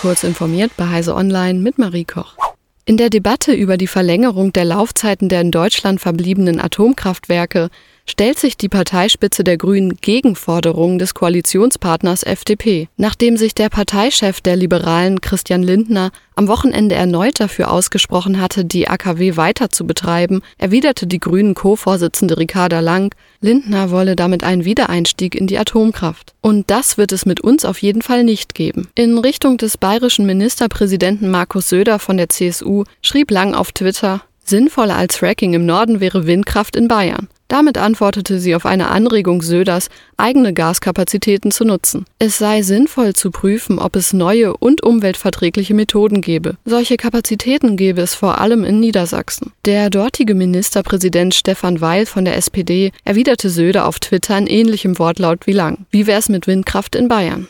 Kurz 0.00 0.22
informiert 0.22 0.70
bei 0.76 0.86
Heise 0.86 1.12
Online 1.16 1.58
mit 1.58 1.76
Marie 1.76 2.04
Koch. 2.04 2.36
In 2.84 2.96
der 2.96 3.10
Debatte 3.10 3.52
über 3.52 3.76
die 3.76 3.88
Verlängerung 3.88 4.52
der 4.52 4.64
Laufzeiten 4.64 5.28
der 5.28 5.40
in 5.40 5.50
Deutschland 5.50 6.00
verbliebenen 6.00 6.60
Atomkraftwerke 6.60 7.68
stellt 8.08 8.38
sich 8.38 8.56
die 8.56 8.68
Parteispitze 8.68 9.44
der 9.44 9.58
Grünen 9.58 9.98
gegen 10.00 10.34
Forderungen 10.34 10.98
des 10.98 11.14
Koalitionspartners 11.14 12.22
FDP. 12.22 12.88
Nachdem 12.96 13.36
sich 13.36 13.54
der 13.54 13.68
Parteichef 13.68 14.40
der 14.40 14.56
Liberalen 14.56 15.20
Christian 15.20 15.62
Lindner 15.62 16.10
am 16.34 16.48
Wochenende 16.48 16.94
erneut 16.94 17.38
dafür 17.40 17.70
ausgesprochen 17.70 18.40
hatte, 18.40 18.64
die 18.64 18.88
AKW 18.88 19.36
weiter 19.36 19.70
zu 19.70 19.86
betreiben, 19.86 20.40
erwiderte 20.56 21.06
die 21.06 21.20
Grünen 21.20 21.54
Co-Vorsitzende 21.54 22.38
Ricarda 22.38 22.80
Lang, 22.80 23.14
Lindner 23.40 23.90
wolle 23.90 24.16
damit 24.16 24.42
einen 24.42 24.64
Wiedereinstieg 24.64 25.34
in 25.34 25.46
die 25.46 25.58
Atomkraft. 25.58 26.34
Und 26.40 26.70
das 26.70 26.96
wird 26.96 27.12
es 27.12 27.26
mit 27.26 27.40
uns 27.40 27.64
auf 27.64 27.82
jeden 27.82 28.02
Fall 28.02 28.24
nicht 28.24 28.54
geben. 28.54 28.88
In 28.94 29.18
Richtung 29.18 29.58
des 29.58 29.76
bayerischen 29.76 30.26
Ministerpräsidenten 30.26 31.30
Markus 31.30 31.68
Söder 31.68 31.98
von 31.98 32.16
der 32.16 32.28
CSU 32.28 32.84
schrieb 33.02 33.30
Lang 33.30 33.54
auf 33.54 33.72
Twitter, 33.72 34.22
Sinnvoller 34.44 34.96
als 34.96 35.16
Fracking 35.16 35.52
im 35.52 35.66
Norden 35.66 36.00
wäre 36.00 36.26
Windkraft 36.26 36.74
in 36.74 36.88
Bayern. 36.88 37.28
Damit 37.48 37.78
antwortete 37.78 38.38
sie 38.38 38.54
auf 38.54 38.66
eine 38.66 38.88
Anregung 38.90 39.40
Söders, 39.40 39.88
eigene 40.18 40.52
Gaskapazitäten 40.52 41.50
zu 41.50 41.64
nutzen. 41.64 42.04
Es 42.18 42.36
sei 42.36 42.60
sinnvoll 42.60 43.14
zu 43.14 43.30
prüfen, 43.30 43.78
ob 43.78 43.96
es 43.96 44.12
neue 44.12 44.54
und 44.54 44.82
umweltverträgliche 44.82 45.72
Methoden 45.72 46.20
gebe. 46.20 46.58
Solche 46.66 46.98
Kapazitäten 46.98 47.78
gäbe 47.78 48.02
es 48.02 48.14
vor 48.14 48.38
allem 48.38 48.64
in 48.64 48.80
Niedersachsen. 48.80 49.52
Der 49.64 49.88
dortige 49.88 50.34
Ministerpräsident 50.34 51.34
Stefan 51.34 51.80
Weil 51.80 52.04
von 52.04 52.26
der 52.26 52.36
SPD 52.36 52.92
erwiderte 53.04 53.48
Söder 53.48 53.86
auf 53.86 53.98
Twitter 53.98 54.36
in 54.36 54.46
ähnlichem 54.46 54.98
Wortlaut 54.98 55.46
wie 55.46 55.52
Lang. 55.52 55.86
Wie 55.90 56.06
wär's 56.06 56.28
mit 56.28 56.46
Windkraft 56.46 56.94
in 56.94 57.08
Bayern? 57.08 57.48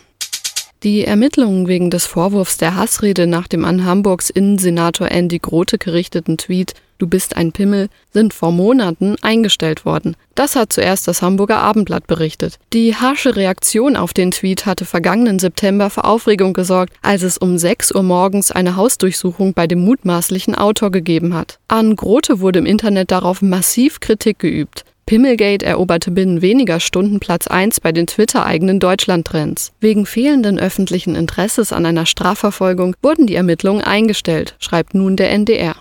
Die 0.84 1.04
Ermittlungen 1.04 1.66
wegen 1.66 1.90
des 1.90 2.06
Vorwurfs 2.06 2.56
der 2.56 2.76
Hassrede 2.76 3.26
nach 3.26 3.48
dem 3.48 3.64
an 3.64 3.84
Hamburgs 3.84 4.30
Innensenator 4.30 5.10
Andy 5.10 5.40
Grote 5.40 5.76
gerichteten 5.76 6.38
Tweet 6.38 6.74
Du 6.98 7.06
bist 7.08 7.36
ein 7.36 7.50
Pimmel 7.52 7.88
sind 8.12 8.32
vor 8.34 8.52
Monaten 8.52 9.16
eingestellt 9.22 9.84
worden. 9.84 10.16
Das 10.34 10.56
hat 10.56 10.72
zuerst 10.72 11.08
das 11.08 11.22
Hamburger 11.22 11.58
Abendblatt 11.58 12.06
berichtet. 12.06 12.58
Die 12.72 12.94
harsche 12.94 13.34
Reaktion 13.34 13.96
auf 13.96 14.12
den 14.12 14.30
Tweet 14.30 14.66
hatte 14.66 14.84
vergangenen 14.84 15.38
September 15.38 15.90
für 15.90 16.04
Aufregung 16.04 16.52
gesorgt, 16.52 16.92
als 17.02 17.22
es 17.22 17.38
um 17.38 17.58
6 17.58 17.92
Uhr 17.92 18.02
morgens 18.02 18.50
eine 18.50 18.76
Hausdurchsuchung 18.76 19.54
bei 19.54 19.66
dem 19.66 19.84
mutmaßlichen 19.84 20.56
Autor 20.56 20.90
gegeben 20.90 21.34
hat. 21.34 21.58
An 21.68 21.94
Grote 21.96 22.40
wurde 22.40 22.60
im 22.60 22.66
Internet 22.66 23.10
darauf 23.10 23.42
massiv 23.42 24.00
Kritik 24.00 24.40
geübt. 24.40 24.84
Pimmelgate 25.08 25.64
eroberte 25.64 26.10
binnen 26.10 26.42
weniger 26.42 26.80
Stunden 26.80 27.18
Platz 27.18 27.46
1 27.46 27.80
bei 27.80 27.92
den 27.92 28.06
Twitter-eigenen 28.06 28.78
Deutschland-Trends. 28.78 29.72
Wegen 29.80 30.04
fehlenden 30.04 30.58
öffentlichen 30.58 31.14
Interesses 31.14 31.72
an 31.72 31.86
einer 31.86 32.04
Strafverfolgung 32.04 32.94
wurden 33.00 33.26
die 33.26 33.34
Ermittlungen 33.34 33.80
eingestellt, 33.80 34.54
schreibt 34.58 34.92
nun 34.92 35.16
der 35.16 35.30
NDR. 35.30 35.76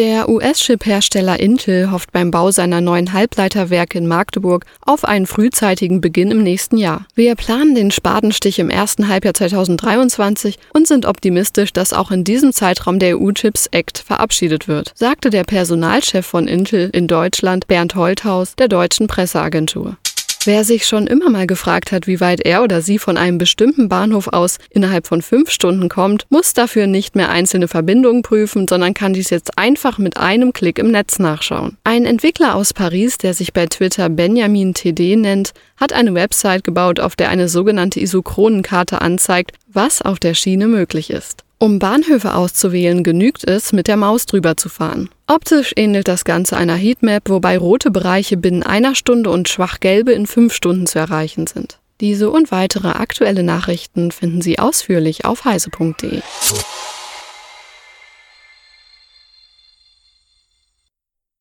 Der 0.00 0.30
US-Chip-Hersteller 0.30 1.40
Intel 1.40 1.90
hofft 1.90 2.10
beim 2.10 2.30
Bau 2.30 2.50
seiner 2.50 2.80
neuen 2.80 3.12
Halbleiterwerke 3.12 3.98
in 3.98 4.06
Magdeburg 4.06 4.64
auf 4.80 5.04
einen 5.04 5.26
frühzeitigen 5.26 6.00
Beginn 6.00 6.30
im 6.30 6.42
nächsten 6.42 6.78
Jahr. 6.78 7.04
Wir 7.14 7.34
planen 7.34 7.74
den 7.74 7.90
Spatenstich 7.90 8.58
im 8.60 8.70
ersten 8.70 9.08
Halbjahr 9.08 9.34
2023 9.34 10.58
und 10.72 10.88
sind 10.88 11.04
optimistisch, 11.04 11.74
dass 11.74 11.92
auch 11.92 12.10
in 12.10 12.24
diesem 12.24 12.54
Zeitraum 12.54 12.98
der 12.98 13.20
EU-Chips 13.20 13.66
Act 13.72 13.98
verabschiedet 13.98 14.68
wird, 14.68 14.92
sagte 14.94 15.28
der 15.28 15.44
Personalchef 15.44 16.24
von 16.24 16.48
Intel 16.48 16.88
in 16.94 17.06
Deutschland 17.06 17.66
Bernd 17.68 17.94
Holthaus 17.94 18.56
der 18.56 18.68
deutschen 18.68 19.06
Presseagentur. 19.06 19.98
Wer 20.46 20.64
sich 20.64 20.86
schon 20.86 21.06
immer 21.06 21.28
mal 21.28 21.46
gefragt 21.46 21.92
hat, 21.92 22.06
wie 22.06 22.18
weit 22.18 22.40
er 22.40 22.62
oder 22.62 22.80
sie 22.80 22.98
von 22.98 23.18
einem 23.18 23.36
bestimmten 23.36 23.90
Bahnhof 23.90 24.28
aus 24.28 24.56
innerhalb 24.70 25.06
von 25.06 25.20
fünf 25.20 25.50
Stunden 25.50 25.90
kommt, 25.90 26.24
muss 26.30 26.54
dafür 26.54 26.86
nicht 26.86 27.14
mehr 27.14 27.28
einzelne 27.28 27.68
Verbindungen 27.68 28.22
prüfen, 28.22 28.66
sondern 28.66 28.94
kann 28.94 29.12
dies 29.12 29.28
jetzt 29.28 29.58
einfach 29.58 29.98
mit 29.98 30.16
einem 30.16 30.54
Klick 30.54 30.78
im 30.78 30.92
Netz 30.92 31.18
nachschauen. 31.18 31.76
Ein 31.84 32.06
Entwickler 32.06 32.54
aus 32.54 32.72
Paris, 32.72 33.18
der 33.18 33.34
sich 33.34 33.52
bei 33.52 33.66
Twitter 33.66 34.08
Benjamin 34.08 34.72
TD 34.72 35.16
nennt, 35.16 35.52
hat 35.76 35.92
eine 35.92 36.14
Website 36.14 36.64
gebaut, 36.64 37.00
auf 37.00 37.16
der 37.16 37.28
eine 37.28 37.50
sogenannte 37.50 38.00
Isochronenkarte 38.00 39.02
anzeigt, 39.02 39.52
was 39.70 40.00
auf 40.00 40.18
der 40.18 40.32
Schiene 40.32 40.68
möglich 40.68 41.10
ist. 41.10 41.44
Um 41.62 41.78
Bahnhöfe 41.78 42.32
auszuwählen, 42.32 43.04
genügt 43.04 43.46
es, 43.46 43.74
mit 43.74 43.86
der 43.86 43.98
Maus 43.98 44.24
drüber 44.24 44.56
zu 44.56 44.70
fahren. 44.70 45.10
Optisch 45.26 45.74
ähnelt 45.76 46.08
das 46.08 46.24
Ganze 46.24 46.56
einer 46.56 46.74
Heatmap, 46.74 47.28
wobei 47.28 47.58
rote 47.58 47.90
Bereiche 47.90 48.38
binnen 48.38 48.62
einer 48.62 48.94
Stunde 48.94 49.28
und 49.28 49.46
schwach-gelbe 49.46 50.10
in 50.10 50.26
fünf 50.26 50.54
Stunden 50.54 50.86
zu 50.86 50.98
erreichen 50.98 51.46
sind. 51.46 51.78
Diese 52.00 52.30
und 52.30 52.50
weitere 52.50 52.88
aktuelle 52.88 53.42
Nachrichten 53.42 54.10
finden 54.10 54.40
Sie 54.40 54.58
ausführlich 54.58 55.26
auf 55.26 55.44
heise.de. 55.44 56.22